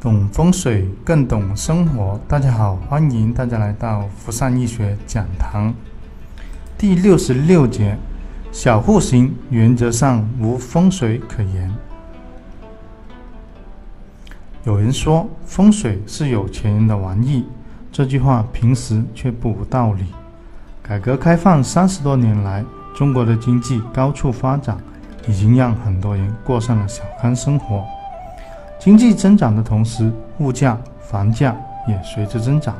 [0.00, 2.20] 懂风水更懂生活。
[2.28, 5.74] 大家好，欢迎大家来到福善易学讲堂。
[6.76, 7.98] 第六十六节，
[8.52, 11.74] 小户型原则上无风水可言。
[14.62, 17.46] 有人说风水是有钱人的玩意，
[17.90, 20.04] 这句话平时却不无道理。
[20.80, 24.78] 改革开放三十多年来，中国的经济高速发展，
[25.26, 27.84] 已经让很多人过上了小康生活。
[28.78, 31.56] 经济增长的同时，物价、房价
[31.88, 32.76] 也随之增长。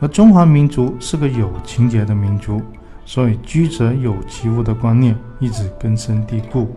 [0.00, 2.60] 而中华民族是个有情节的民族，
[3.04, 6.76] 所以居者有其屋的观念一直根深蒂固，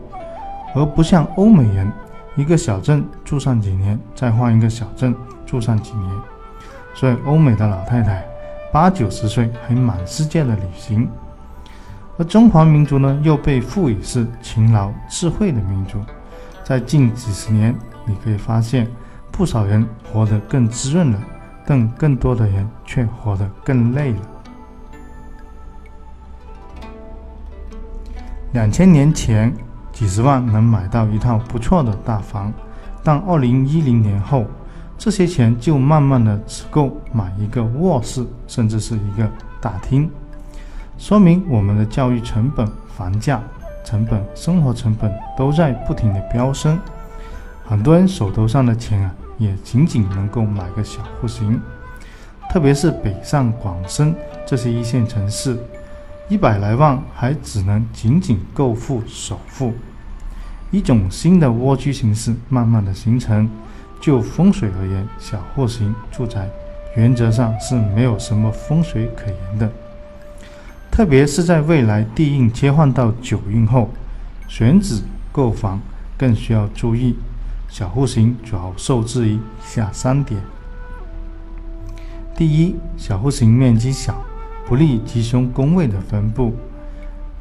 [0.76, 1.92] 而不像欧美人，
[2.36, 5.14] 一个小镇住上几年，再换一个小镇
[5.46, 6.12] 住上几年。
[6.94, 8.24] 所以欧美的老太太
[8.72, 11.10] 八九十岁还满世界的旅行，
[12.18, 15.98] 而中华民族呢，又被赋予是勤劳智慧的民族，
[16.64, 17.76] 在近几十年。
[18.10, 18.88] 你可以发现，
[19.32, 21.22] 不少人活得更滋润了，
[21.64, 24.20] 但更多的人却活得更累了。
[28.54, 29.54] 两千年前，
[29.94, 32.52] 几十万能买到一套不错的大房，
[33.04, 34.48] 但二零一零年后，
[34.98, 39.30] 这些钱就慢慢的只够买一个卧室，甚至是一个
[39.62, 40.10] 大厅，
[40.98, 43.40] 说明我们的教育成本、房价
[43.86, 46.80] 成本、生活成本都在不停的飙升。
[47.70, 51.62] 很多人手头上的钱啊，也仅仅能够买个小户型，
[52.50, 55.56] 特别是北上广深这些一线城市，
[56.30, 59.72] 一百来万还只能仅仅够付首付。
[60.72, 63.48] 一种新的蜗居形式慢慢的形成。
[64.02, 66.50] 就风水而言，小户型住宅
[66.96, 69.70] 原则上是没有什么风水可言的，
[70.90, 73.90] 特别是在未来地运切换到九运后，
[74.48, 75.80] 选址购房
[76.18, 77.16] 更需要注意。
[77.70, 80.42] 小户型主要受制于以下三点：
[82.36, 84.16] 第一，小户型面积小，
[84.66, 86.56] 不利吉凶宫位的分布。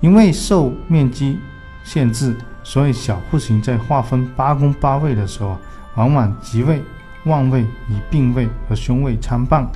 [0.00, 1.38] 因为受面积
[1.82, 5.56] 限制，所以小户型在划分八宫八位的时候，
[5.97, 6.81] 往往吉位、
[7.25, 9.66] 旺位与病位和凶位参半，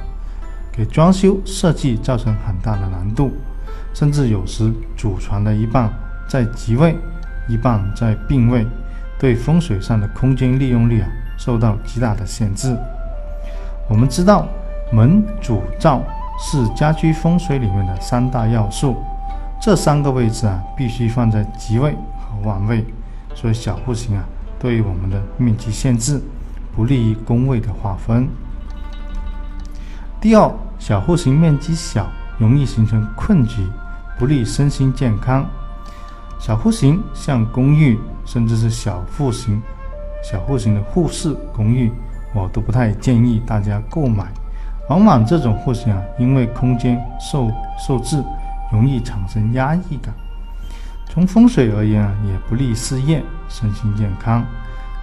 [0.70, 3.32] 给装修设计造成很大的难度。
[3.94, 5.90] 甚至有时祖传的一半
[6.28, 6.94] 在吉位，
[7.48, 8.66] 一半在病位。
[9.22, 12.76] 对风水上的空间利用率啊，受到极大的限制。
[13.88, 14.48] 我们知道，
[14.92, 16.02] 门、主、灶
[16.40, 18.96] 是家居风水里面的三大要素，
[19.60, 22.84] 这三个位置啊，必须放在吉位和旺位。
[23.32, 24.24] 所以小户型啊，
[24.58, 26.20] 对于我们的面积限制，
[26.74, 28.28] 不利于宫位的划分。
[30.20, 33.64] 第二，小户型面积小，容易形成困局，
[34.18, 35.48] 不利身心健康。
[36.42, 39.62] 小户型像公寓，甚至是小户型、
[40.24, 41.88] 小户型的户式公寓，
[42.34, 44.26] 我都不太建议大家购买。
[44.88, 47.48] 往往这种户型啊，因为空间受
[47.78, 48.20] 受制，
[48.72, 50.12] 容易产生压抑感。
[51.08, 54.44] 从风水而言啊，也不利事业、身心健康。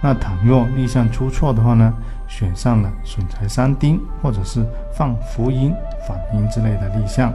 [0.02, 1.90] 那倘若立项出错的话呢，
[2.28, 4.62] 选上了损财三丁，或者是
[4.92, 5.74] 放福音、
[6.06, 7.32] 反阴之类的立项，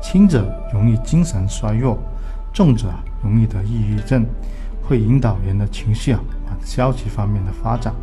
[0.00, 1.98] 轻者容易精神衰弱，
[2.50, 2.96] 重者啊。
[3.22, 4.26] 容易得抑郁症，
[4.82, 7.94] 会引导人的情绪啊往消极方面的发展，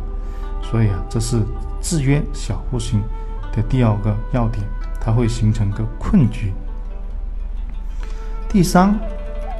[0.62, 1.42] 所以啊，这是
[1.80, 3.02] 制约小户型
[3.52, 4.64] 的第二个要点，
[5.00, 6.52] 它会形成个困局。
[8.48, 8.98] 第三，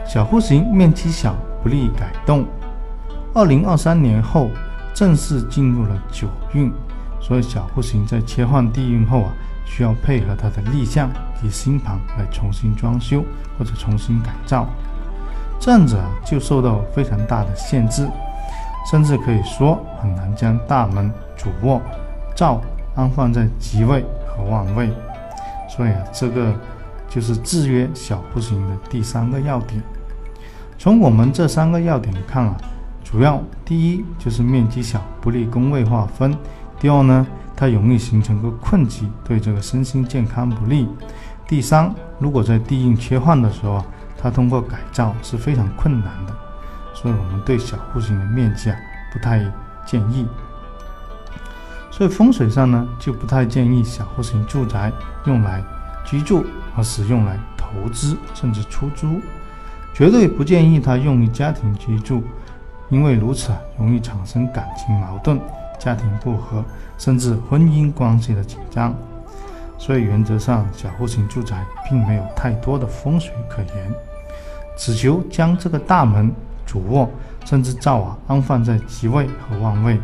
[0.06, 2.44] 小户型面积小，不利改动。
[3.32, 4.50] 二零二三年后
[4.92, 6.72] 正式进入了九运，
[7.20, 9.32] 所以小户型在切换地运后啊，
[9.64, 11.08] 需要配合它的立项
[11.40, 13.24] 及新盘来重新装修
[13.56, 14.68] 或者重新改造。
[15.60, 18.08] 这样子啊，就受到非常大的限制，
[18.90, 21.78] 甚至可以说很难将大门、主卧、
[22.34, 22.62] 灶
[22.96, 24.88] 安放在吉位和旺位。
[25.68, 26.50] 所以啊，这个
[27.10, 29.82] 就是制约小户型的第三个要点。
[30.78, 32.56] 从我们这三个要点看啊，
[33.04, 36.32] 主要第一就是面积小，不利宫位划分；
[36.80, 40.86] 第二呢，它容易形成个困局，对这个身心健康不利；
[41.46, 43.84] 第三，如果在地运切换的时候啊。
[44.22, 46.34] 它通过改造是非常困难的，
[46.92, 48.76] 所以我们对小户型的面积啊
[49.12, 49.40] 不太
[49.86, 50.26] 建议。
[51.90, 54.92] 所以风水上呢就不太建议小户型住宅
[55.24, 55.62] 用来
[56.04, 56.44] 居住，
[56.76, 59.20] 而是用来投资甚至出租，
[59.94, 62.22] 绝对不建议它用于家庭居住，
[62.88, 65.40] 因为如此啊容易产生感情矛盾、
[65.78, 66.64] 家庭不和，
[66.98, 68.94] 甚至婚姻关系的紧张。
[69.78, 73.94] 所以原则上小户型住宅并没有太多的风水可言。
[74.80, 76.34] 只求将这个大门、
[76.64, 77.06] 主卧
[77.44, 80.00] 甚至灶啊安放在吉位和旺位，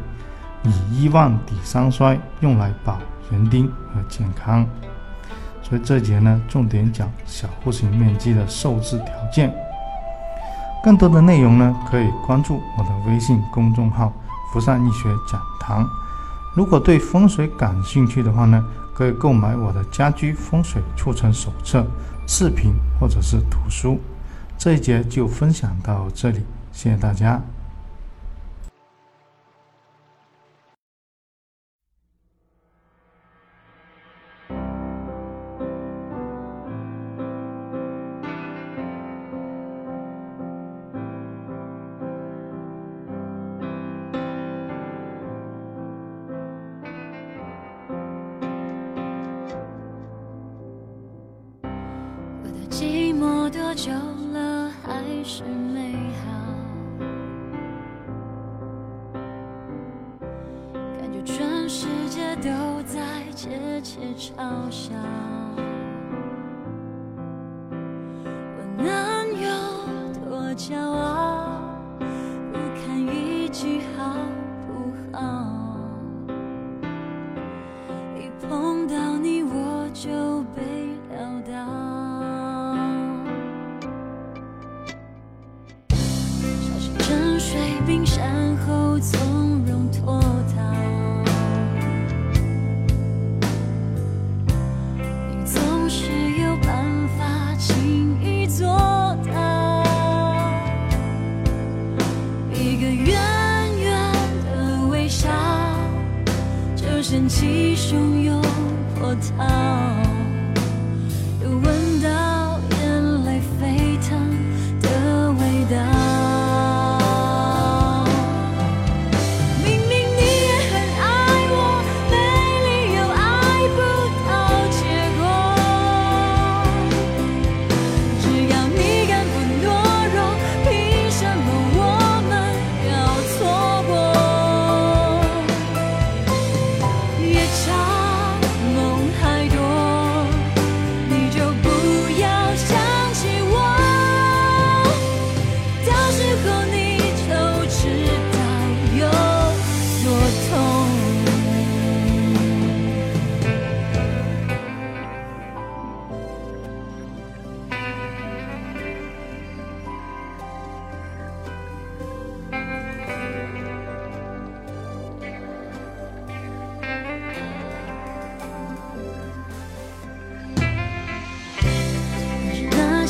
[0.64, 2.98] 以一旺抵三衰，用来保
[3.30, 4.66] 人丁和健康。
[5.62, 9.50] 所以这节呢，重点讲小户型面积的受制条件。
[10.84, 14.12] 更多的内容呢，可以关注我的微信公众号
[14.52, 15.88] “福善易学讲堂”。
[16.54, 18.62] 如果对风水感兴趣的话呢，
[18.94, 21.82] 可以购买我的家居风水促成手册、
[22.26, 23.98] 视频或者是图书。
[24.58, 26.40] 这一节就分享到这里，
[26.72, 27.40] 谢谢大家。
[52.68, 53.90] 寂寞多久
[55.28, 55.92] 是美
[56.22, 56.30] 好？
[61.00, 63.00] 感觉全世界都在
[63.34, 64.94] 窃窃嘲笑。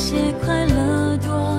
[0.07, 1.56] 些快乐多。